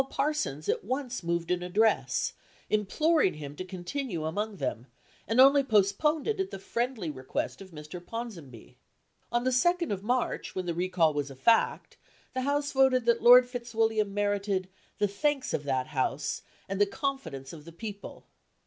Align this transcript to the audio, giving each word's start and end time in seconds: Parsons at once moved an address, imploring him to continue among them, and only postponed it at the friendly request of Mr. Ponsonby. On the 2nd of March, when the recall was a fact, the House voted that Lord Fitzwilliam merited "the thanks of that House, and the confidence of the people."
Parsons 0.09 0.67
at 0.67 0.83
once 0.83 1.21
moved 1.21 1.51
an 1.51 1.61
address, 1.61 2.33
imploring 2.71 3.35
him 3.35 3.55
to 3.55 3.63
continue 3.63 4.25
among 4.25 4.55
them, 4.57 4.87
and 5.27 5.39
only 5.39 5.61
postponed 5.61 6.27
it 6.27 6.39
at 6.39 6.49
the 6.49 6.57
friendly 6.57 7.11
request 7.11 7.61
of 7.61 7.69
Mr. 7.69 8.03
Ponsonby. 8.03 8.77
On 9.31 9.43
the 9.43 9.51
2nd 9.51 9.91
of 9.93 10.01
March, 10.01 10.55
when 10.55 10.65
the 10.65 10.73
recall 10.73 11.13
was 11.13 11.29
a 11.29 11.35
fact, 11.35 11.97
the 12.33 12.41
House 12.41 12.71
voted 12.71 13.05
that 13.05 13.21
Lord 13.21 13.47
Fitzwilliam 13.47 14.11
merited 14.11 14.67
"the 14.97 15.07
thanks 15.07 15.53
of 15.53 15.65
that 15.65 15.85
House, 15.85 16.41
and 16.67 16.81
the 16.81 16.87
confidence 16.87 17.53
of 17.53 17.63
the 17.63 17.71
people." 17.71 18.25